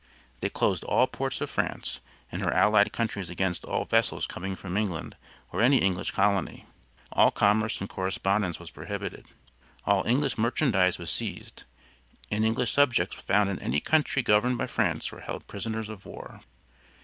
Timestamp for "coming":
4.25-4.55